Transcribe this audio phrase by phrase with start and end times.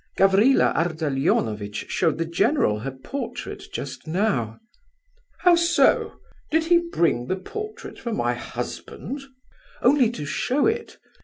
[0.17, 4.59] "Gavrila Ardalionovitch showed the general her portrait just now."
[5.41, 6.13] "How so?
[6.49, 9.21] Did he bring the portrait for my husband?"
[9.83, 10.97] "Only to show it.